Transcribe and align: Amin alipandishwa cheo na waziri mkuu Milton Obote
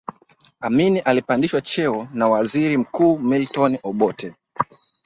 Amin 0.61 1.01
alipandishwa 1.05 1.61
cheo 1.61 2.07
na 2.13 2.27
waziri 2.27 2.77
mkuu 2.77 3.19
Milton 3.19 3.77
Obote 3.83 4.33